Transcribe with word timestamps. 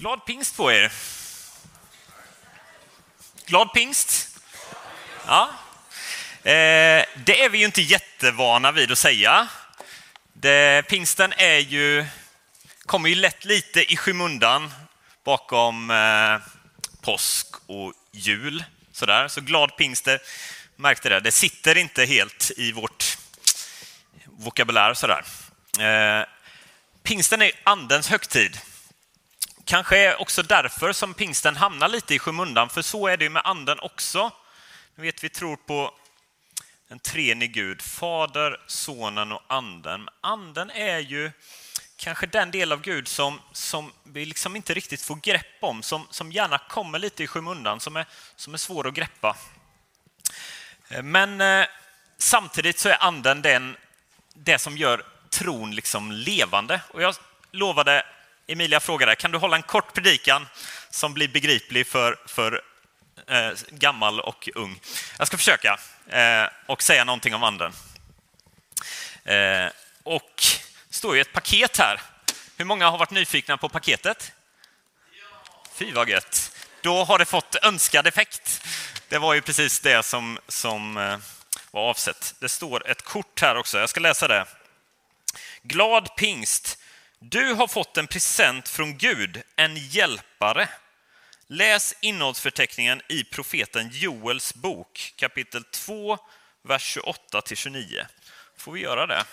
Glad 0.00 0.24
pingst 0.24 0.56
på 0.56 0.72
er! 0.72 0.92
Glad 3.46 3.72
pingst! 3.72 4.38
Ja. 5.26 5.50
Eh, 6.42 7.04
det 7.16 7.42
är 7.44 7.48
vi 7.48 7.58
ju 7.58 7.64
inte 7.64 7.82
jättevana 7.82 8.72
vid 8.72 8.92
att 8.92 8.98
säga. 8.98 9.48
Det, 10.32 10.88
pingsten 10.88 11.32
är 11.36 11.58
ju, 11.58 12.06
kommer 12.86 13.08
ju 13.08 13.14
lätt 13.14 13.44
lite 13.44 13.92
i 13.92 13.96
skymundan 13.96 14.72
bakom 15.24 15.90
eh, 15.90 16.38
påsk 17.00 17.46
och 17.66 17.92
jul. 18.12 18.64
Sådär. 18.92 19.28
Så 19.28 19.40
glad 19.40 19.76
pingster, 19.76 20.20
märkte 20.76 21.08
det, 21.08 21.20
det 21.20 21.32
sitter 21.32 21.76
inte 21.76 22.04
helt 22.04 22.50
i 22.56 22.72
vårt 22.72 23.18
vokabulär. 24.24 24.94
Sådär. 24.94 25.24
Eh, 25.78 26.26
pingsten 27.02 27.42
är 27.42 27.52
andens 27.64 28.08
högtid. 28.08 28.60
Kanske 29.70 29.98
är 29.98 30.20
också 30.20 30.42
därför 30.42 30.92
som 30.92 31.14
pingsten 31.14 31.56
hamnar 31.56 31.88
lite 31.88 32.14
i 32.14 32.18
skymundan, 32.18 32.68
för 32.68 32.82
så 32.82 33.06
är 33.06 33.16
det 33.16 33.24
ju 33.24 33.30
med 33.30 33.42
anden 33.44 33.80
också. 33.80 34.30
Ni 34.94 35.02
vet, 35.02 35.24
vi 35.24 35.28
tror 35.28 35.56
på 35.56 35.94
en 36.88 36.98
treenig 36.98 37.52
Gud, 37.52 37.82
Fader, 37.82 38.60
Sonen 38.66 39.32
och 39.32 39.42
Anden. 39.46 40.04
Men 40.04 40.14
anden 40.20 40.70
är 40.70 40.98
ju 40.98 41.30
kanske 41.96 42.26
den 42.26 42.50
del 42.50 42.72
av 42.72 42.80
Gud 42.80 43.08
som, 43.08 43.40
som 43.52 43.92
vi 44.04 44.24
liksom 44.24 44.56
inte 44.56 44.74
riktigt 44.74 45.02
får 45.02 45.16
grepp 45.16 45.56
om, 45.60 45.82
som, 45.82 46.06
som 46.10 46.32
gärna 46.32 46.58
kommer 46.58 46.98
lite 46.98 47.24
i 47.24 47.26
skymundan, 47.26 47.80
som 47.80 47.96
är, 47.96 48.06
som 48.36 48.54
är 48.54 48.58
svår 48.58 48.88
att 48.88 48.94
greppa. 48.94 49.36
Men 51.02 51.40
eh, 51.40 51.66
samtidigt 52.18 52.78
så 52.78 52.88
är 52.88 53.02
anden 53.02 53.42
den, 53.42 53.76
det 54.34 54.58
som 54.58 54.76
gör 54.76 55.04
tron 55.28 55.74
liksom 55.74 56.12
levande. 56.12 56.80
Och 56.88 57.02
jag 57.02 57.14
lovade 57.50 58.04
Emilia 58.52 58.80
frågade, 58.80 59.16
kan 59.16 59.30
du 59.30 59.38
hålla 59.38 59.56
en 59.56 59.62
kort 59.62 59.94
predikan 59.94 60.46
som 60.90 61.14
blir 61.14 61.28
begriplig 61.28 61.86
för, 61.86 62.18
för 62.26 62.62
eh, 63.28 63.50
gammal 63.70 64.20
och 64.20 64.48
ung? 64.54 64.80
Jag 65.18 65.26
ska 65.26 65.36
försöka 65.36 65.78
eh, 66.08 66.48
och 66.66 66.82
säga 66.82 67.04
någonting 67.04 67.34
om 67.34 67.42
anden. 67.42 67.72
Eh, 69.24 69.66
och 70.02 70.42
det 70.88 70.94
står 70.94 71.14
ju 71.14 71.20
ett 71.20 71.32
paket 71.32 71.78
här. 71.78 72.00
Hur 72.56 72.64
många 72.64 72.90
har 72.90 72.98
varit 72.98 73.10
nyfikna 73.10 73.56
på 73.56 73.68
paketet? 73.68 74.32
Fy 75.74 75.92
vad 75.92 76.08
gött. 76.08 76.56
Då 76.80 77.04
har 77.04 77.18
det 77.18 77.24
fått 77.24 77.56
önskad 77.62 78.06
effekt. 78.06 78.66
Det 79.08 79.18
var 79.18 79.34
ju 79.34 79.40
precis 79.40 79.80
det 79.80 80.02
som, 80.02 80.38
som 80.48 80.96
eh, 80.96 81.18
var 81.70 81.82
avsett. 81.82 82.34
Det 82.38 82.48
står 82.48 82.90
ett 82.90 83.02
kort 83.02 83.40
här 83.40 83.56
också. 83.56 83.78
Jag 83.78 83.88
ska 83.88 84.00
läsa 84.00 84.28
det. 84.28 84.46
Glad 85.62 86.16
pingst 86.16 86.79
du 87.20 87.52
har 87.52 87.68
fått 87.68 87.96
en 87.96 88.06
present 88.06 88.68
från 88.68 88.98
Gud, 88.98 89.42
en 89.56 89.76
hjälpare. 89.76 90.68
Läs 91.46 91.94
innehållsförteckningen 92.00 93.02
i 93.08 93.24
profeten 93.24 93.90
Joels 93.92 94.54
bok, 94.54 95.12
kapitel 95.16 95.64
2, 95.64 96.18
vers 96.62 96.98
28-29. 97.32 98.06
Får 98.56 98.72
vi 98.72 98.80
göra 98.80 99.06
det? 99.06 99.24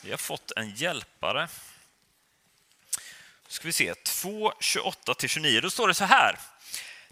Vi 0.00 0.10
har 0.10 0.18
fått 0.18 0.52
en 0.56 0.74
hjälpare. 0.74 1.48
ska 3.48 3.68
vi 3.68 3.72
se, 3.72 3.94
2, 3.94 4.52
28-29. 4.52 5.60
Då 5.60 5.70
står 5.70 5.88
det 5.88 5.94
så 5.94 6.04
här. 6.04 6.38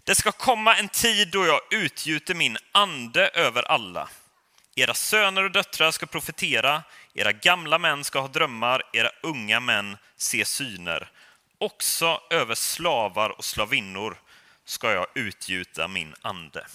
Det 0.03 0.15
ska 0.15 0.31
komma 0.31 0.75
en 0.75 0.89
tid 0.89 1.31
då 1.31 1.45
jag 1.45 1.61
utgjuter 1.71 2.33
min 2.35 2.57
ande 2.71 3.27
över 3.27 3.63
alla. 3.63 4.09
Era 4.75 4.93
söner 4.93 5.43
och 5.43 5.51
döttrar 5.51 5.91
ska 5.91 6.05
profetera, 6.05 6.83
era 7.13 7.31
gamla 7.31 7.77
män 7.77 8.03
ska 8.03 8.19
ha 8.19 8.27
drömmar, 8.27 8.83
era 8.93 9.11
unga 9.23 9.59
män 9.59 9.97
se 10.17 10.45
syner. 10.45 11.11
Också 11.57 12.21
över 12.29 12.55
slavar 12.55 13.29
och 13.29 13.45
slavinnor 13.45 14.17
ska 14.65 14.91
jag 14.91 15.07
utgjuta 15.15 15.87
min 15.87 16.15
ande. 16.21 16.67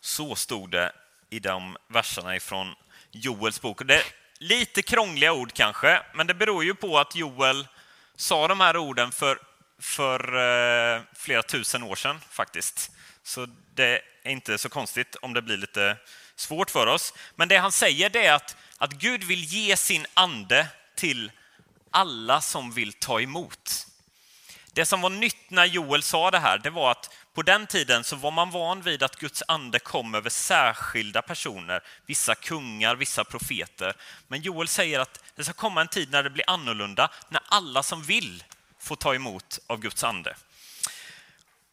Så 0.00 0.34
stod 0.34 0.70
det 0.70 0.92
i 1.30 1.38
de 1.38 1.76
verserna 1.88 2.36
ifrån 2.36 2.74
Joels 3.10 3.60
bok. 3.60 3.82
Det 3.84 3.96
är 3.96 4.04
lite 4.38 4.82
krångliga 4.82 5.32
ord 5.32 5.52
kanske, 5.52 6.02
men 6.14 6.26
det 6.26 6.34
beror 6.34 6.64
ju 6.64 6.74
på 6.74 6.98
att 6.98 7.16
Joel 7.16 7.68
sa 8.16 8.48
de 8.48 8.60
här 8.60 8.76
orden 8.76 9.12
för, 9.12 9.38
för 9.78 10.36
eh, 10.36 11.02
flera 11.14 11.42
tusen 11.42 11.82
år 11.82 11.96
sedan 11.96 12.20
faktiskt. 12.30 12.90
Så 13.22 13.46
det 13.74 14.02
är 14.22 14.30
inte 14.30 14.58
så 14.58 14.68
konstigt 14.68 15.16
om 15.16 15.34
det 15.34 15.42
blir 15.42 15.56
lite 15.56 15.96
svårt 16.36 16.70
för 16.70 16.86
oss. 16.86 17.14
Men 17.36 17.48
det 17.48 17.56
han 17.56 17.72
säger 17.72 18.10
det 18.10 18.26
är 18.26 18.32
att, 18.32 18.56
att 18.78 18.92
Gud 18.92 19.24
vill 19.24 19.44
ge 19.44 19.76
sin 19.76 20.06
ande 20.14 20.66
till 20.94 21.32
alla 21.90 22.40
som 22.40 22.72
vill 22.72 22.92
ta 22.92 23.20
emot. 23.20 23.86
Det 24.72 24.84
som 24.84 25.00
var 25.00 25.10
nytt 25.10 25.50
när 25.50 25.64
Joel 25.64 26.02
sa 26.02 26.30
det 26.30 26.38
här, 26.38 26.58
det 26.58 26.70
var 26.70 26.90
att 26.90 27.10
på 27.34 27.42
den 27.42 27.66
tiden 27.66 28.04
så 28.04 28.16
var 28.16 28.30
man 28.30 28.50
van 28.50 28.82
vid 28.82 29.02
att 29.02 29.16
Guds 29.16 29.42
ande 29.48 29.78
kom 29.78 30.14
över 30.14 30.30
särskilda 30.30 31.22
personer, 31.22 31.82
vissa 32.06 32.34
kungar, 32.34 32.96
vissa 32.96 33.24
profeter. 33.24 33.96
Men 34.28 34.40
Joel 34.40 34.68
säger 34.68 35.00
att 35.00 35.20
det 35.36 35.44
ska 35.44 35.52
komma 35.52 35.80
en 35.80 35.88
tid 35.88 36.10
när 36.10 36.22
det 36.22 36.30
blir 36.30 36.50
annorlunda, 36.50 37.10
när 37.28 37.42
alla 37.48 37.82
som 37.82 38.02
vill 38.02 38.44
får 38.78 38.96
ta 38.96 39.14
emot 39.14 39.58
av 39.66 39.80
Guds 39.80 40.04
ande. 40.04 40.36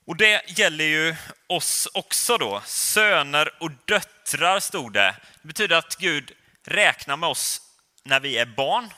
Och 0.08 0.16
det 0.16 0.60
gäller 0.60 0.86
ju 0.86 1.16
oss 1.48 1.88
också 1.94 2.38
då. 2.38 2.62
Söner 2.66 3.64
och 3.64 3.72
döttrar 3.86 4.60
stod 4.60 4.94
det. 4.94 5.16
Det 5.42 5.48
betyder 5.48 5.76
att 5.76 5.96
Gud 5.96 6.32
räknar 6.64 7.18
med 7.18 7.30
oss 7.30 7.62
när 8.04 8.20
vi 8.20 8.38
är 8.38 8.46
barn. 8.46 8.94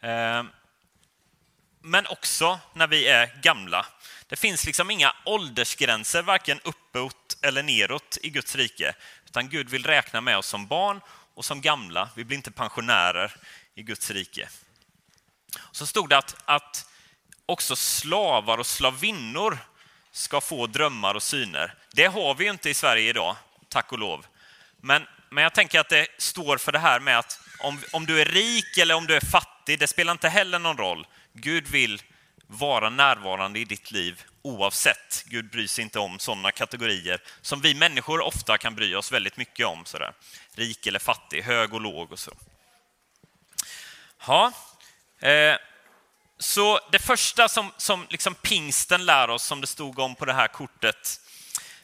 Eh, 0.00 0.44
men 1.80 2.06
också 2.06 2.60
när 2.72 2.86
vi 2.86 3.06
är 3.06 3.40
gamla. 3.42 3.86
Det 4.26 4.36
finns 4.36 4.66
liksom 4.66 4.90
inga 4.90 5.14
åldersgränser, 5.24 6.22
varken 6.22 6.60
uppåt 6.64 7.36
eller 7.42 7.62
neråt 7.62 8.18
i 8.22 8.30
Guds 8.30 8.56
rike. 8.56 8.94
Utan 9.26 9.48
Gud 9.48 9.68
vill 9.68 9.84
räkna 9.84 10.20
med 10.20 10.38
oss 10.38 10.46
som 10.46 10.66
barn 10.66 11.00
och 11.34 11.44
som 11.44 11.60
gamla. 11.60 12.10
Vi 12.16 12.24
blir 12.24 12.36
inte 12.36 12.50
pensionärer 12.50 13.36
i 13.74 13.82
Guds 13.82 14.10
rike. 14.10 14.48
Så 15.72 15.86
stod 15.86 16.08
det 16.08 16.18
att, 16.18 16.36
att 16.44 16.90
också 17.46 17.76
slavar 17.76 18.58
och 18.58 18.66
slavinnor 18.66 19.58
ska 20.16 20.40
få 20.40 20.66
drömmar 20.66 21.14
och 21.14 21.22
syner. 21.22 21.74
Det 21.92 22.06
har 22.06 22.34
vi 22.34 22.44
ju 22.44 22.50
inte 22.50 22.70
i 22.70 22.74
Sverige 22.74 23.10
idag, 23.10 23.36
tack 23.68 23.92
och 23.92 23.98
lov. 23.98 24.26
Men, 24.80 25.06
men 25.30 25.42
jag 25.42 25.54
tänker 25.54 25.80
att 25.80 25.88
det 25.88 26.06
står 26.18 26.56
för 26.56 26.72
det 26.72 26.78
här 26.78 27.00
med 27.00 27.18
att 27.18 27.40
om, 27.58 27.80
om 27.92 28.06
du 28.06 28.20
är 28.20 28.24
rik 28.24 28.78
eller 28.78 28.94
om 28.94 29.06
du 29.06 29.14
är 29.14 29.20
fattig, 29.20 29.78
det 29.78 29.86
spelar 29.86 30.12
inte 30.12 30.28
heller 30.28 30.58
någon 30.58 30.76
roll. 30.76 31.06
Gud 31.32 31.68
vill 31.68 32.02
vara 32.46 32.90
närvarande 32.90 33.58
i 33.58 33.64
ditt 33.64 33.90
liv 33.90 34.22
oavsett. 34.42 35.24
Gud 35.26 35.50
bryr 35.50 35.66
sig 35.66 35.82
inte 35.82 35.98
om 35.98 36.18
sådana 36.18 36.52
kategorier 36.52 37.22
som 37.40 37.60
vi 37.60 37.74
människor 37.74 38.20
ofta 38.20 38.58
kan 38.58 38.74
bry 38.74 38.94
oss 38.94 39.12
väldigt 39.12 39.36
mycket 39.36 39.66
om. 39.66 39.84
Sådär. 39.84 40.12
Rik 40.54 40.86
eller 40.86 40.98
fattig, 40.98 41.42
hög 41.42 41.74
och 41.74 41.80
låg 41.80 42.12
och 42.12 42.18
så. 42.18 42.32
Ja, 44.26 44.52
eh, 45.20 45.56
så 46.38 46.80
det 46.92 46.98
första 46.98 47.48
som, 47.48 47.72
som 47.76 48.06
liksom 48.10 48.34
pingsten 48.34 49.04
lär 49.04 49.30
oss, 49.30 49.42
som 49.42 49.60
det 49.60 49.66
stod 49.66 49.98
om 49.98 50.14
på 50.14 50.24
det 50.24 50.32
här 50.32 50.48
kortet, 50.48 51.20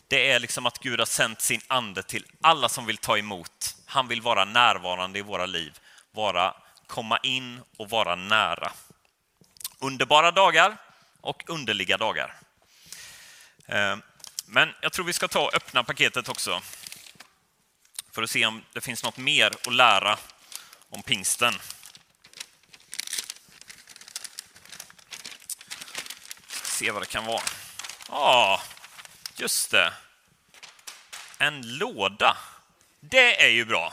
det 0.09 0.31
är 0.31 0.41
liksom 0.41 0.67
att 0.67 0.79
Gud 0.79 0.99
har 0.99 1.07
sänt 1.07 1.41
sin 1.41 1.61
ande 1.67 2.03
till 2.03 2.27
alla 2.41 2.69
som 2.69 2.87
vill 2.87 2.97
ta 2.97 3.19
emot. 3.19 3.77
Han 3.87 4.09
vill 4.09 4.23
vara 4.23 4.45
närvarande 4.45 5.19
i 5.19 5.23
våra 5.23 5.47
liv, 5.47 5.79
vara, 6.13 6.55
komma 6.87 7.19
in 7.23 7.61
och 7.77 7.91
vara 7.91 8.15
nära. 8.15 8.73
Underbara 9.79 10.31
dagar 10.31 10.77
och 11.21 11.43
underliga 11.47 11.97
dagar. 11.97 12.37
Eh, 13.67 13.97
men 14.47 14.69
jag 14.83 14.93
tror 14.93 15.05
vi 15.05 15.13
ska 15.13 15.29
ta 15.29 15.41
och 15.41 15.55
öppna 15.55 15.85
paketet 15.85 16.29
också 16.29 16.63
för 18.13 18.23
att 18.23 18.31
se 18.31 18.47
om 18.47 18.65
det 18.73 18.81
finns 18.81 19.05
något 19.05 19.17
mer 19.17 19.47
att 19.47 19.75
lära 19.75 20.19
om 20.89 21.03
pingsten. 21.03 21.55
Se 26.83 26.91
vad 26.91 27.03
det 27.03 27.07
kan 27.07 27.27
vara. 27.27 27.43
Ja, 28.09 28.63
just 29.37 29.71
det. 29.71 29.93
En 31.39 31.79
låda. 31.79 32.37
Det 33.01 33.45
är 33.45 33.49
ju 33.49 33.65
bra. 33.65 33.93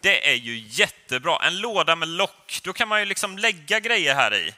Det 0.00 0.30
är 0.30 0.34
ju 0.34 0.58
jättebra. 0.58 1.46
En 1.46 1.60
låda 1.60 1.96
med 1.96 2.08
lock. 2.08 2.60
Då 2.62 2.72
kan 2.72 2.88
man 2.88 3.00
ju 3.00 3.06
liksom 3.06 3.38
lägga 3.38 3.80
grejer 3.80 4.14
här 4.14 4.34
i. 4.34 4.54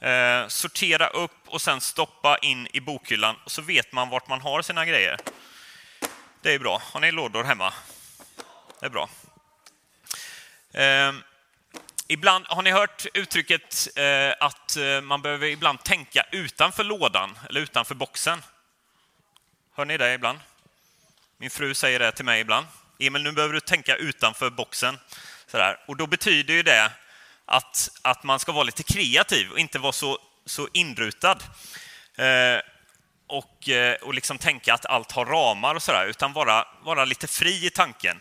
Eh, 0.00 0.48
sortera 0.48 1.06
upp 1.06 1.48
och 1.48 1.62
sen 1.62 1.80
stoppa 1.80 2.38
in 2.38 2.68
i 2.72 2.80
bokhyllan 2.80 3.36
och 3.44 3.50
så 3.50 3.62
vet 3.62 3.92
man 3.92 4.08
vart 4.08 4.28
man 4.28 4.40
har 4.40 4.62
sina 4.62 4.86
grejer. 4.86 5.18
Det 6.42 6.54
är 6.54 6.58
bra. 6.58 6.82
Har 6.92 7.00
ni 7.00 7.12
lådor 7.12 7.44
hemma? 7.44 7.72
Det 8.80 8.86
är 8.86 8.90
bra. 8.90 9.08
Eh, 10.72 11.12
Ibland, 12.08 12.46
har 12.48 12.62
ni 12.62 12.70
hört 12.70 13.06
uttrycket 13.14 13.88
eh, 13.96 14.32
att 14.40 14.76
eh, 14.76 15.00
man 15.00 15.22
behöver 15.22 15.46
ibland 15.46 15.82
tänka 15.82 16.26
utanför 16.32 16.84
lådan 16.84 17.38
eller 17.48 17.60
utanför 17.60 17.94
boxen? 17.94 18.42
Hör 19.74 19.84
ni 19.84 19.96
det 19.96 20.14
ibland? 20.14 20.38
Min 21.38 21.50
fru 21.50 21.74
säger 21.74 21.98
det 21.98 22.12
till 22.12 22.24
mig 22.24 22.40
ibland. 22.40 22.66
Emil, 22.98 23.22
nu 23.22 23.32
behöver 23.32 23.54
du 23.54 23.60
tänka 23.60 23.96
utanför 23.96 24.50
boxen. 24.50 24.98
Sådär. 25.46 25.80
Och 25.88 25.96
då 25.96 26.06
betyder 26.06 26.54
ju 26.54 26.62
det 26.62 26.92
att, 27.44 27.90
att 28.02 28.22
man 28.22 28.40
ska 28.40 28.52
vara 28.52 28.64
lite 28.64 28.82
kreativ 28.82 29.50
och 29.50 29.58
inte 29.58 29.78
vara 29.78 29.92
så, 29.92 30.18
så 30.46 30.68
inrutad. 30.72 31.38
Eh, 32.16 32.60
och, 33.26 33.68
eh, 33.68 33.94
och 33.94 34.14
liksom 34.14 34.38
tänka 34.38 34.74
att 34.74 34.86
allt 34.86 35.12
har 35.12 35.26
ramar 35.26 35.74
och 35.74 35.82
sådär, 35.82 36.06
utan 36.06 36.32
vara, 36.32 36.68
vara 36.82 37.04
lite 37.04 37.26
fri 37.26 37.66
i 37.66 37.70
tanken. 37.70 38.20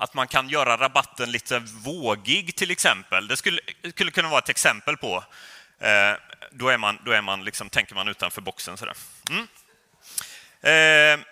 Att 0.00 0.14
man 0.14 0.28
kan 0.28 0.48
göra 0.48 0.76
rabatten 0.76 1.32
lite 1.32 1.58
vågig 1.58 2.56
till 2.56 2.70
exempel. 2.70 3.28
Det 3.28 3.36
skulle, 3.36 3.60
skulle 3.94 4.10
kunna 4.10 4.28
vara 4.28 4.38
ett 4.38 4.48
exempel 4.48 4.96
på. 4.96 5.24
Eh, 5.78 6.12
då 6.50 6.68
är 6.68 6.78
man, 6.78 6.98
då 7.04 7.12
är 7.12 7.20
man 7.20 7.44
liksom, 7.44 7.70
tänker 7.70 7.94
man 7.94 8.08
utanför 8.08 8.40
boxen. 8.40 8.76
Sådär. 8.76 8.96
Mm. 9.30 9.42
Eh, 10.60 11.26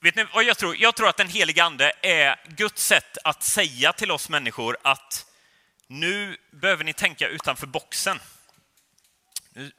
vet 0.00 0.14
ni 0.14 0.26
vad 0.34 0.44
jag 0.44 0.58
tror? 0.58 0.76
Jag 0.76 0.94
tror 0.94 1.08
att 1.08 1.16
den 1.16 1.28
helige 1.28 1.64
Ande 1.64 1.92
är 2.02 2.40
Guds 2.46 2.82
sätt 2.82 3.18
att 3.24 3.42
säga 3.42 3.92
till 3.92 4.10
oss 4.10 4.28
människor 4.28 4.76
att 4.82 5.26
nu 5.86 6.36
behöver 6.50 6.84
ni 6.84 6.92
tänka 6.92 7.28
utanför 7.28 7.66
boxen. 7.66 8.20
Nu 9.52 9.72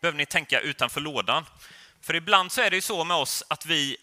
behöver 0.00 0.18
ni 0.18 0.26
tänka 0.26 0.60
utanför 0.60 1.00
lådan. 1.00 1.44
För 2.02 2.14
ibland 2.14 2.52
så 2.52 2.60
är 2.60 2.70
det 2.70 2.76
ju 2.76 2.82
så 2.82 3.04
med 3.04 3.16
oss 3.16 3.44
att 3.48 3.66
vi 3.66 3.96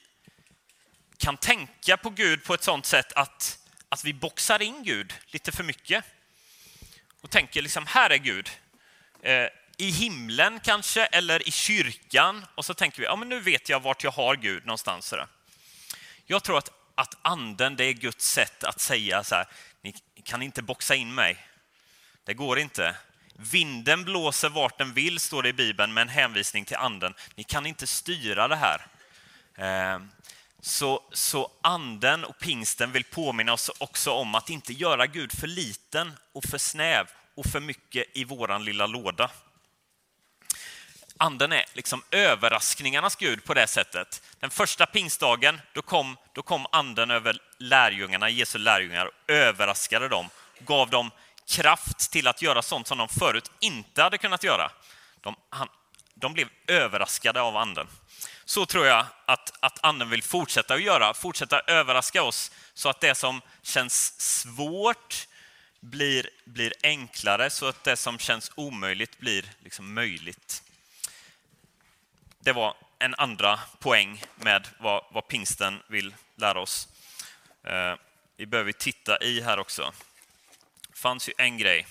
kan 1.17 1.37
tänka 1.37 1.97
på 1.97 2.09
Gud 2.09 2.43
på 2.43 2.53
ett 2.53 2.63
sådant 2.63 2.85
sätt 2.85 3.13
att, 3.13 3.59
att 3.89 4.05
vi 4.05 4.13
boxar 4.13 4.61
in 4.61 4.83
Gud 4.83 5.13
lite 5.25 5.51
för 5.51 5.63
mycket. 5.63 6.05
Och 7.21 7.29
tänker 7.29 7.61
liksom, 7.61 7.85
här 7.87 8.09
är 8.09 8.17
Gud. 8.17 8.49
Eh, 9.21 9.47
I 9.77 9.89
himlen 9.89 10.59
kanske, 10.59 11.05
eller 11.05 11.47
i 11.47 11.51
kyrkan. 11.51 12.45
Och 12.55 12.65
så 12.65 12.73
tänker 12.73 12.99
vi, 12.99 13.05
ja 13.05 13.15
men 13.15 13.29
nu 13.29 13.39
vet 13.39 13.69
jag 13.69 13.79
vart 13.79 14.03
jag 14.03 14.11
har 14.11 14.35
Gud 14.35 14.65
någonstans. 14.65 15.07
Sådär. 15.07 15.27
Jag 16.25 16.43
tror 16.43 16.57
att, 16.57 16.69
att 16.95 17.17
anden, 17.21 17.75
det 17.75 17.85
är 17.85 17.93
Guds 17.93 18.25
sätt 18.31 18.63
att 18.63 18.81
säga 18.81 19.23
så 19.23 19.35
här, 19.35 19.47
ni 19.81 19.95
kan 20.23 20.41
inte 20.41 20.61
boxa 20.61 20.95
in 20.95 21.15
mig. 21.15 21.47
Det 22.23 22.33
går 22.33 22.59
inte. 22.59 22.95
Vinden 23.35 24.03
blåser 24.03 24.49
vart 24.49 24.77
den 24.77 24.93
vill, 24.93 25.19
står 25.19 25.43
det 25.43 25.49
i 25.49 25.53
Bibeln, 25.53 25.93
med 25.93 26.01
en 26.01 26.09
hänvisning 26.09 26.65
till 26.65 26.77
anden. 26.77 27.13
Ni 27.35 27.43
kan 27.43 27.65
inte 27.65 27.87
styra 27.87 28.47
det 28.47 28.55
här. 28.55 28.85
Eh, 29.55 29.99
så, 30.65 31.01
så 31.11 31.51
anden 31.61 32.23
och 32.23 32.39
pingsten 32.39 32.91
vill 32.91 33.03
påminna 33.03 33.53
oss 33.53 33.71
också 33.77 34.11
om 34.11 34.35
att 34.35 34.49
inte 34.49 34.73
göra 34.73 35.07
Gud 35.07 35.39
för 35.39 35.47
liten 35.47 36.13
och 36.33 36.43
för 36.43 36.57
snäv 36.57 37.07
och 37.35 37.45
för 37.45 37.59
mycket 37.59 38.07
i 38.13 38.23
våran 38.23 38.65
lilla 38.65 38.87
låda. 38.87 39.31
Anden 41.17 41.51
är 41.51 41.65
liksom 41.73 42.03
överraskningarnas 42.11 43.15
Gud 43.15 43.43
på 43.43 43.53
det 43.53 43.67
sättet. 43.67 44.21
Den 44.39 44.49
första 44.49 44.85
pingstdagen, 44.85 45.61
då 45.73 45.81
kom, 45.81 46.17
då 46.33 46.41
kom 46.41 46.65
anden 46.71 47.11
över 47.11 47.39
lärjungarna, 47.57 48.29
Jesu 48.29 48.57
lärjungar, 48.57 49.05
och 49.05 49.13
överraskade 49.27 50.07
dem, 50.07 50.29
gav 50.59 50.89
dem 50.89 51.11
kraft 51.47 52.11
till 52.11 52.27
att 52.27 52.41
göra 52.41 52.61
sånt 52.61 52.87
som 52.87 52.97
de 52.97 53.09
förut 53.09 53.51
inte 53.59 54.03
hade 54.03 54.17
kunnat 54.17 54.43
göra. 54.43 54.71
De, 55.21 55.35
han, 55.49 55.67
de 56.13 56.33
blev 56.33 56.47
överraskade 56.67 57.41
av 57.41 57.57
anden. 57.57 57.87
Så 58.45 58.65
tror 58.65 58.85
jag 58.85 59.05
att, 59.25 59.53
att 59.59 59.79
anden 59.83 60.09
vill 60.09 60.23
fortsätta 60.23 60.73
att 60.73 60.83
göra, 60.83 61.13
fortsätta 61.13 61.59
överraska 61.59 62.23
oss 62.23 62.51
så 62.73 62.89
att 62.89 63.01
det 63.01 63.15
som 63.15 63.41
känns 63.61 64.21
svårt 64.21 65.27
blir, 65.79 66.29
blir 66.45 66.73
enklare, 66.83 67.49
så 67.49 67.65
att 67.65 67.83
det 67.83 67.95
som 67.95 68.19
känns 68.19 68.51
omöjligt 68.55 69.19
blir 69.19 69.51
liksom 69.59 69.93
möjligt. 69.93 70.63
Det 72.39 72.53
var 72.53 72.75
en 72.99 73.15
andra 73.15 73.59
poäng 73.79 74.23
med 74.35 74.67
vad, 74.77 75.05
vad 75.11 75.27
pingsten 75.27 75.79
vill 75.87 76.15
lära 76.35 76.59
oss. 76.59 76.87
Eh, 77.63 77.95
vi 78.37 78.45
behöver 78.45 78.71
titta 78.71 79.17
i 79.23 79.41
här 79.41 79.59
också. 79.59 79.93
Det 80.89 80.97
fanns 80.97 81.29
ju 81.29 81.33
en 81.37 81.57
grej. 81.57 81.87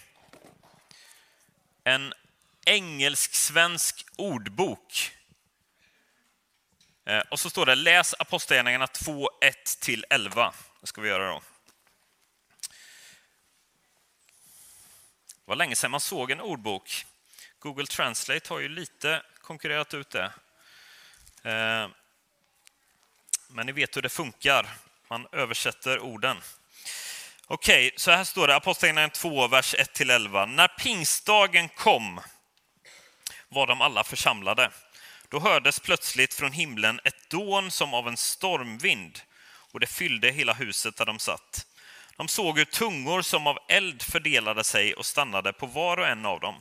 En 1.85 2.15
engelsk-svensk 2.65 4.07
ordbok. 4.17 5.13
Eh, 7.05 7.23
och 7.31 7.41
så 7.41 7.51
står 7.51 7.67
det 7.67 7.75
läs 7.75 8.15
Apostlagärningarna 8.19 8.87
2, 8.87 9.29
1-11. 9.41 10.53
Det 10.81 10.87
ska 10.87 11.01
vi 11.01 11.09
göra 11.09 11.29
då. 11.29 11.43
Det 15.29 15.49
var 15.49 15.57
länge 15.57 15.77
sedan 15.77 15.91
man 15.91 16.01
såg 16.01 16.31
en 16.31 16.41
ordbok. 16.41 17.07
Google 17.59 17.87
Translate 17.87 18.49
har 18.49 18.61
ju 18.61 18.69
lite 18.69 19.23
konkurrerat 19.41 19.95
ut 19.95 20.11
det. 20.11 20.33
Eh, 21.43 21.89
men 23.49 23.67
ni 23.67 23.73
vet 23.73 23.97
hur 23.97 24.03
det 24.03 24.09
funkar. 24.09 24.69
Man 25.09 25.27
översätter 25.33 25.99
orden. 25.99 26.37
Okej, 27.47 27.87
okay, 27.87 27.99
så 27.99 28.11
här 28.11 28.25
står 28.25 28.49
det, 28.49 28.57
Apostlagärningarna 28.57 29.11
2, 29.11 29.49
vers 29.49 29.75
1-11. 29.75 30.47
När 30.47 30.69
pingstdagen 30.69 31.69
kom 31.69 32.21
var 33.49 33.67
de 33.67 33.81
alla 33.81 34.05
församlade. 34.05 34.71
Då 35.33 35.41
hördes 35.41 35.81
plötsligt 35.81 36.35
från 36.35 36.53
himlen 36.53 37.01
ett 37.05 37.31
dån 37.31 37.71
som 37.71 37.95
av 37.95 38.09
en 38.09 38.17
stormvind 38.17 39.21
och 39.73 39.81
det 39.81 39.87
fyllde 39.87 40.31
hela 40.31 40.53
huset 40.53 40.97
där 40.97 41.07
de 41.07 41.19
satt. 41.19 41.67
De 42.17 42.29
såg 42.29 42.59
hur 42.59 42.65
tungor 42.65 43.23
som 43.23 43.47
av 43.47 43.59
eld 43.69 44.03
fördelade 44.03 44.65
sig 44.65 44.95
och 44.95 45.07
stannade 45.07 45.53
på 45.53 45.67
var 45.67 45.97
och 45.97 46.07
en 46.07 46.27
av 46.27 46.41
dem. 46.41 46.55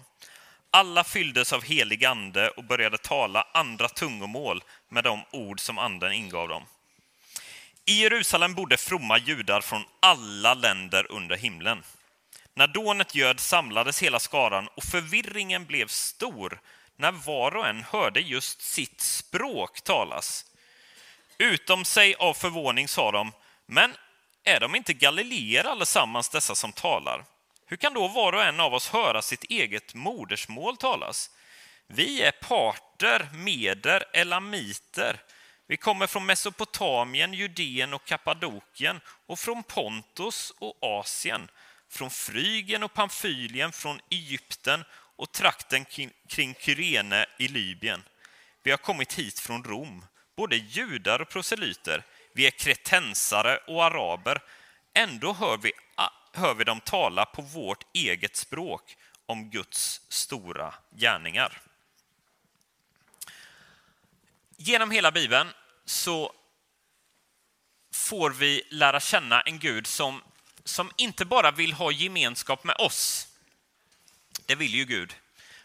Alla 0.71 1.03
fylldes 1.03 1.53
av 1.53 1.63
helig 1.63 2.05
ande 2.05 2.49
och 2.49 2.63
började 2.63 2.97
tala 2.97 3.47
andra 3.53 3.89
tungomål 3.89 4.63
med 4.89 5.03
de 5.03 5.21
ord 5.31 5.59
som 5.59 5.77
anden 5.77 6.13
ingav 6.13 6.47
dem. 6.47 6.63
I 7.85 8.01
Jerusalem 8.01 8.53
bodde 8.53 8.77
fromma 8.77 9.17
judar 9.17 9.61
från 9.61 9.83
alla 9.99 10.53
länder 10.53 11.11
under 11.11 11.37
himlen. 11.37 11.83
När 12.53 12.67
dånet 12.67 13.15
göd 13.15 13.39
samlades 13.39 14.03
hela 14.03 14.19
skaran 14.19 14.67
och 14.67 14.83
förvirringen 14.83 15.65
blev 15.65 15.87
stor 15.87 16.59
när 17.01 17.11
var 17.11 17.55
och 17.55 17.67
en 17.67 17.83
hörde 17.83 18.19
just 18.19 18.61
sitt 18.61 19.01
språk 19.01 19.81
talas. 19.81 20.45
Utom 21.37 21.85
sig 21.85 22.15
av 22.15 22.33
förvåning 22.33 22.87
sa 22.87 23.11
de, 23.11 23.31
men 23.65 23.93
är 24.43 24.59
de 24.59 24.75
inte 24.75 24.93
galileer 24.93 25.63
allesammans 25.63 26.29
dessa 26.29 26.55
som 26.55 26.71
talar? 26.71 27.25
Hur 27.65 27.77
kan 27.77 27.93
då 27.93 28.07
var 28.07 28.33
och 28.33 28.43
en 28.43 28.59
av 28.59 28.73
oss 28.73 28.89
höra 28.89 29.21
sitt 29.21 29.43
eget 29.43 29.93
modersmål 29.93 30.77
talas? 30.77 31.29
Vi 31.87 32.21
är 32.21 32.31
parter, 32.31 33.29
meder, 33.33 34.03
elamiter. 34.13 35.21
Vi 35.67 35.77
kommer 35.77 36.07
från 36.07 36.25
Mesopotamien, 36.25 37.33
Judeen 37.33 37.93
och 37.93 38.05
Kappadokien 38.05 39.01
och 39.27 39.39
från 39.39 39.63
Pontus 39.63 40.53
och 40.59 40.77
Asien, 40.81 41.49
från 41.89 42.09
Frygen 42.09 42.83
och 42.83 42.93
Pamfylien, 42.93 43.71
från 43.71 43.99
Egypten 44.09 44.83
och 45.21 45.31
trakten 45.31 45.85
kring 46.27 46.55
Kyrene 46.59 47.25
i 47.39 47.47
Libyen. 47.47 48.03
Vi 48.63 48.71
har 48.71 48.77
kommit 48.77 49.13
hit 49.13 49.39
från 49.39 49.63
Rom, 49.63 50.05
både 50.35 50.55
judar 50.55 51.21
och 51.21 51.29
proselyter. 51.29 52.05
Vi 52.33 52.47
är 52.47 52.51
kretensare 52.51 53.57
och 53.57 53.83
araber. 53.83 54.43
Ändå 54.93 55.33
hör 55.33 55.57
vi, 55.57 55.71
hör 56.33 56.53
vi 56.53 56.63
dem 56.63 56.79
tala 56.79 57.25
på 57.25 57.41
vårt 57.41 57.83
eget 57.93 58.35
språk 58.35 58.97
om 59.25 59.49
Guds 59.49 60.01
stora 60.09 60.73
gärningar. 60.91 61.61
Genom 64.57 64.91
hela 64.91 65.11
Bibeln 65.11 65.49
så 65.85 66.33
får 67.93 68.29
vi 68.29 68.63
lära 68.69 68.99
känna 68.99 69.41
en 69.41 69.59
Gud 69.59 69.87
som, 69.87 70.23
som 70.63 70.91
inte 70.97 71.25
bara 71.25 71.51
vill 71.51 71.73
ha 71.73 71.91
gemenskap 71.91 72.63
med 72.63 72.75
oss, 72.79 73.27
det 74.45 74.55
vill 74.55 74.73
ju 74.73 74.85
Gud. 74.85 75.15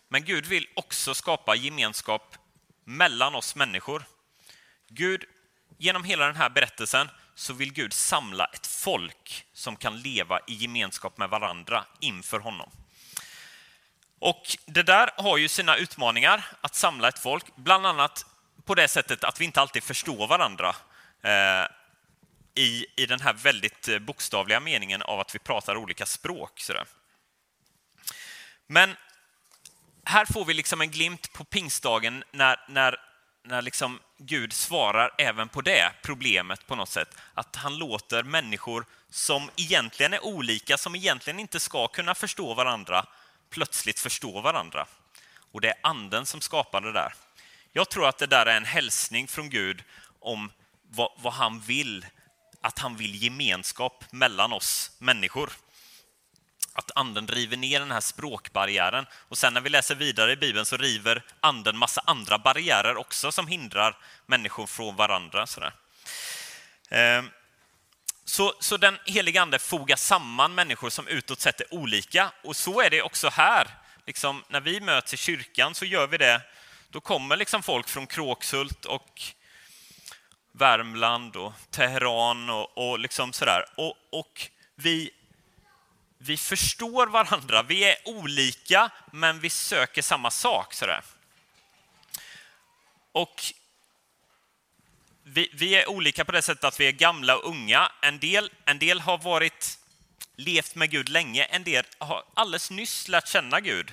Men 0.09 0.25
Gud 0.25 0.47
vill 0.47 0.69
också 0.75 1.15
skapa 1.15 1.55
gemenskap 1.55 2.37
mellan 2.85 3.35
oss 3.35 3.55
människor. 3.55 4.05
Gud, 4.89 5.25
genom 5.79 6.05
hela 6.05 6.27
den 6.27 6.37
här 6.37 6.51
berättelsen 6.51 7.09
så 7.35 7.53
vill 7.53 7.73
Gud 7.73 7.93
samla 7.93 8.45
ett 8.45 8.67
folk 8.67 9.47
som 9.53 9.77
kan 9.77 10.01
leva 10.01 10.41
i 10.47 10.55
gemenskap 10.55 11.19
med 11.19 11.29
varandra 11.29 11.85
inför 12.01 12.39
honom. 12.39 12.71
Och 14.19 14.57
Det 14.67 14.83
där 14.83 15.11
har 15.17 15.37
ju 15.37 15.49
sina 15.49 15.77
utmaningar, 15.77 16.45
att 16.61 16.75
samla 16.75 17.09
ett 17.09 17.19
folk, 17.19 17.57
bland 17.57 17.87
annat 17.87 18.27
på 18.65 18.75
det 18.75 18.89
sättet 18.89 19.25
att 19.25 19.41
vi 19.41 19.45
inte 19.45 19.61
alltid 19.61 19.83
förstår 19.83 20.27
varandra 20.27 20.77
eh, 21.23 21.67
i, 22.55 22.87
i 22.97 23.07
den 23.07 23.21
här 23.21 23.33
väldigt 23.33 23.89
eh, 23.89 23.99
bokstavliga 23.99 24.61
meningen 24.61 25.03
av 25.03 25.21
att 25.21 25.35
vi 25.35 25.39
pratar 25.39 25.77
olika 25.77 26.07
språk. 26.07 26.61
Sådär. 26.61 26.87
Men 28.67 28.97
här 30.09 30.25
får 30.25 30.45
vi 30.45 30.55
liksom 30.55 30.81
en 30.81 30.91
glimt 30.91 31.33
på 31.33 31.45
pingstdagen 31.45 32.25
när, 32.33 32.61
när, 32.69 32.97
när 33.45 33.63
liksom 33.63 34.01
Gud 34.19 34.53
svarar 34.53 35.11
även 35.19 35.49
på 35.49 35.61
det 35.61 35.93
problemet 36.03 36.67
på 36.67 36.75
något 36.75 36.89
sätt. 36.89 37.17
Att 37.35 37.57
han 37.57 37.79
låter 37.79 38.23
människor 38.23 38.87
som 39.11 39.51
egentligen 39.57 40.13
är 40.13 40.25
olika, 40.25 40.77
som 40.77 40.95
egentligen 40.95 41.41
inte 41.41 41.61
ska 41.61 41.89
kunna 41.89 42.15
förstå 42.15 42.55
varandra, 42.55 43.07
plötsligt 43.51 44.01
förstå 44.01 44.41
varandra. 44.41 44.87
Och 45.53 45.61
det 45.61 45.69
är 45.69 45.77
anden 45.83 46.27
som 46.27 46.41
skapar 46.41 46.81
det 46.81 46.93
där. 46.93 47.15
Jag 47.73 47.89
tror 47.89 48.09
att 48.09 48.19
det 48.19 48.27
där 48.27 48.47
är 48.47 48.57
en 48.57 48.65
hälsning 48.65 49.29
från 49.29 49.51
Gud 49.51 49.85
om 50.21 50.53
vad, 50.83 51.11
vad 51.17 51.33
han 51.33 51.61
vill, 51.61 52.07
att 52.61 52.79
han 52.79 52.97
vill 52.97 53.23
gemenskap 53.23 54.05
mellan 54.11 54.53
oss 54.53 54.91
människor 54.99 55.51
att 56.77 56.91
anden 56.95 57.29
river 57.29 57.57
ner 57.57 57.81
den 57.81 57.91
här 57.91 58.01
språkbarriären. 58.01 59.07
Och 59.29 59.39
sen 59.39 59.55
när 59.55 59.61
vi 59.61 59.71
läser 59.71 59.95
vidare 59.95 60.33
i 60.33 60.37
Bibeln 60.37 60.67
så 60.67 60.77
river 60.77 61.23
anden 61.41 61.79
massa 61.79 62.03
andra 62.05 62.39
barriärer 62.39 62.97
också 62.97 63.33
som 63.33 63.47
hindrar 63.47 63.97
människor 64.27 64.67
från 64.67 64.97
varandra. 64.97 65.47
Sådär. 65.47 65.73
Ehm, 66.91 67.31
så, 68.25 68.55
så 68.61 68.77
den 68.77 68.99
heliga 69.05 69.43
ande 69.43 69.59
fogar 69.59 69.97
samman 69.97 70.55
människor 70.55 70.91
som 70.91 71.09
utåt 71.09 71.41
sett 71.41 71.61
är 71.61 71.75
olika. 71.75 72.31
Och 72.45 72.57
så 72.57 72.81
är 72.81 72.91
det 72.91 73.03
också 73.03 73.29
här. 73.29 73.67
Liksom, 74.07 74.45
när 74.49 74.61
vi 74.61 74.81
möts 74.81 75.15
i 75.15 75.17
kyrkan 75.17 75.75
så 75.75 75.85
gör 75.85 76.07
vi 76.07 76.19
det. 76.19 76.41
Då 76.91 77.01
kommer 77.01 77.37
liksom 77.37 77.63
folk 77.63 77.89
från 77.89 78.07
Kråkshult 78.07 78.85
och 78.85 79.23
Värmland 80.53 81.37
och 81.37 81.53
Teheran 81.71 82.51
och, 82.51 82.79
och 82.79 82.99
liksom 82.99 83.33
sådär. 83.33 83.65
Och, 83.77 83.95
och 84.13 84.51
vi, 84.75 85.11
vi 86.27 86.37
förstår 86.37 87.07
varandra. 87.07 87.63
Vi 87.63 87.85
är 87.85 87.97
olika, 88.05 88.91
men 89.13 89.41
vi 89.41 89.51
söker 89.51 90.03
samma 90.03 90.31
sak. 90.31 90.75
Sådär. 90.75 91.03
Och 93.13 93.43
vi, 95.23 95.51
vi, 95.53 95.75
är 95.75 95.89
olika 95.89 96.25
på 96.25 96.33
det 96.33 96.43
sättet 96.43 96.65
att 96.65 96.81
vi 96.81 96.87
är 96.87 96.93
gamla 96.93 97.37
och 97.37 97.49
unga. 97.49 97.93
En 98.03 98.19
del, 98.19 98.51
en 98.65 98.79
del 98.79 99.01
har 99.01 99.19
varit, 99.19 99.79
levt 100.37 100.75
med 100.75 100.91
Gud 100.91 101.09
länge, 101.09 101.45
en 101.45 101.65
del 101.65 101.85
har 101.99 102.25
alldeles 102.35 102.71
nyss 102.71 103.09
lärt 103.09 103.29
känna 103.29 103.61
Gud. 103.61 103.93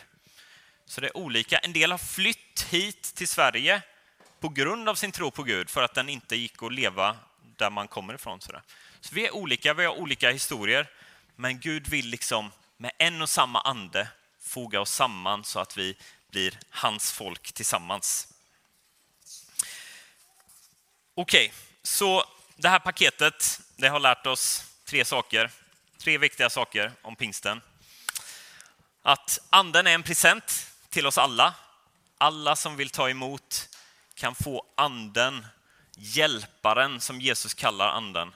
Så 0.85 1.01
det 1.01 1.07
är 1.07 1.17
olika. 1.17 1.57
En 1.57 1.73
del 1.73 1.91
har 1.91 1.97
flytt 1.97 2.67
hit 2.69 3.01
till 3.15 3.27
Sverige 3.27 3.81
på 4.39 4.49
grund 4.49 4.89
av 4.89 4.95
sin 4.95 5.11
tro 5.11 5.31
på 5.31 5.43
Gud, 5.43 5.69
för 5.69 5.83
att 5.83 5.93
den 5.93 6.09
inte 6.09 6.35
gick 6.35 6.63
att 6.63 6.73
leva 6.73 7.17
där 7.57 7.69
man 7.69 7.87
kommer 7.87 8.13
ifrån. 8.13 8.41
Sådär. 8.41 8.61
så 8.99 9.15
vi 9.15 9.27
är 9.27 9.35
olika, 9.35 9.73
vi 9.73 9.85
har 9.85 9.93
olika 9.93 10.31
historier, 10.31 10.87
men 11.43 11.59
Gud 11.59 11.87
vill 11.87 12.07
liksom 12.07 12.51
med 12.77 12.91
en 12.97 13.21
och 13.21 13.29
samma 13.29 13.61
ande 13.61 14.07
foga 14.41 14.81
oss 14.81 14.91
samman 14.91 15.43
så 15.43 15.59
att 15.59 15.77
vi 15.77 15.97
blir 16.27 16.59
hans 16.69 17.11
folk 17.11 17.51
tillsammans. 17.51 18.27
Okej, 21.15 21.45
okay, 21.45 21.57
så 21.83 22.25
det 22.55 22.69
här 22.69 22.79
paketet, 22.79 23.61
det 23.75 23.87
har 23.87 23.99
lärt 23.99 24.25
oss 24.25 24.63
tre 24.85 25.05
saker. 25.05 25.51
Tre 25.97 26.17
viktiga 26.17 26.49
saker 26.49 26.91
om 27.01 27.15
pingsten. 27.15 27.61
Att 29.01 29.39
anden 29.49 29.87
är 29.87 29.93
en 29.93 30.03
present 30.03 30.71
till 30.89 31.07
oss 31.07 31.17
alla. 31.17 31.55
Alla 32.17 32.55
som 32.55 32.75
vill 32.75 32.89
ta 32.89 33.09
emot 33.09 33.69
kan 34.13 34.35
få 34.35 34.65
anden, 34.75 35.45
hjälparen 35.95 37.01
som 37.01 37.21
Jesus 37.21 37.53
kallar 37.53 37.87
anden. 37.87 38.33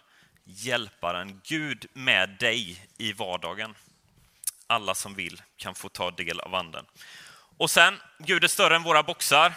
Hjälparen, 0.49 1.41
Gud 1.43 1.85
med 1.93 2.29
dig 2.29 2.85
i 2.97 3.13
vardagen. 3.13 3.75
Alla 4.67 4.95
som 4.95 5.13
vill 5.15 5.41
kan 5.57 5.75
få 5.75 5.89
ta 5.89 6.11
del 6.11 6.39
av 6.39 6.55
anden. 6.55 6.85
Och 7.57 7.71
sen, 7.71 7.99
Gud 8.17 8.43
är 8.43 8.47
större 8.47 8.75
än 8.75 8.83
våra 8.83 9.03
boxar. 9.03 9.53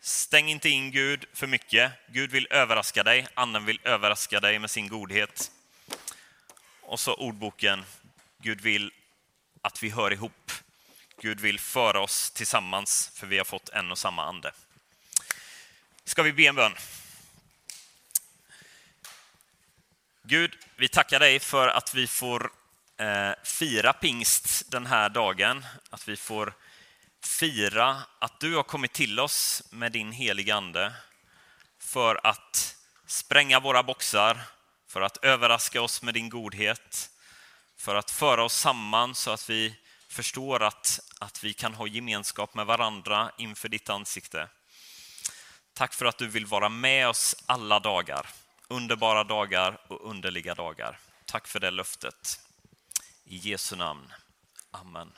Stäng 0.00 0.48
inte 0.48 0.68
in 0.68 0.90
Gud 0.90 1.24
för 1.32 1.46
mycket. 1.46 1.92
Gud 2.08 2.30
vill 2.30 2.46
överraska 2.50 3.02
dig, 3.02 3.26
anden 3.34 3.64
vill 3.64 3.80
överraska 3.84 4.40
dig 4.40 4.58
med 4.58 4.70
sin 4.70 4.88
godhet. 4.88 5.50
Och 6.82 7.00
så 7.00 7.14
ordboken, 7.14 7.84
Gud 8.38 8.60
vill 8.60 8.92
att 9.62 9.82
vi 9.82 9.90
hör 9.90 10.12
ihop. 10.12 10.52
Gud 11.20 11.40
vill 11.40 11.60
föra 11.60 12.00
oss 12.00 12.30
tillsammans, 12.30 13.10
för 13.14 13.26
vi 13.26 13.38
har 13.38 13.44
fått 13.44 13.68
en 13.68 13.90
och 13.90 13.98
samma 13.98 14.24
ande. 14.24 14.52
Ska 16.04 16.22
vi 16.22 16.32
be 16.32 16.46
en 16.46 16.54
bön? 16.54 16.74
Gud, 20.24 20.58
vi 20.76 20.88
tackar 20.88 21.20
dig 21.20 21.40
för 21.40 21.68
att 21.68 21.94
vi 21.94 22.06
får 22.06 22.52
eh, 22.98 23.32
fira 23.44 23.92
pingst 23.92 24.70
den 24.70 24.86
här 24.86 25.08
dagen, 25.08 25.66
att 25.90 26.08
vi 26.08 26.16
får 26.16 26.54
fira 27.24 28.02
att 28.18 28.40
du 28.40 28.54
har 28.56 28.62
kommit 28.62 28.92
till 28.92 29.20
oss 29.20 29.62
med 29.70 29.92
din 29.92 30.12
heliga 30.12 30.54
Ande 30.54 30.92
för 31.80 32.20
att 32.26 32.76
spränga 33.06 33.60
våra 33.60 33.82
boxar, 33.82 34.40
för 34.88 35.00
att 35.00 35.24
överraska 35.24 35.82
oss 35.82 36.02
med 36.02 36.14
din 36.14 36.28
godhet, 36.28 37.10
för 37.76 37.94
att 37.94 38.10
föra 38.10 38.44
oss 38.44 38.54
samman 38.54 39.14
så 39.14 39.30
att 39.30 39.50
vi 39.50 39.76
förstår 40.08 40.62
att, 40.62 41.00
att 41.20 41.44
vi 41.44 41.54
kan 41.54 41.74
ha 41.74 41.86
gemenskap 41.86 42.54
med 42.54 42.66
varandra 42.66 43.32
inför 43.38 43.68
ditt 43.68 43.90
ansikte. 43.90 44.48
Tack 45.74 45.94
för 45.94 46.06
att 46.06 46.18
du 46.18 46.28
vill 46.28 46.46
vara 46.46 46.68
med 46.68 47.08
oss 47.08 47.36
alla 47.46 47.80
dagar, 47.80 48.26
underbara 48.72 49.24
dagar 49.24 49.78
och 49.88 50.10
underliga 50.10 50.54
dagar. 50.54 50.98
Tack 51.24 51.48
för 51.48 51.60
det 51.60 51.70
löftet. 51.70 52.40
I 53.24 53.36
Jesu 53.36 53.76
namn. 53.76 54.12
Amen. 54.70 55.12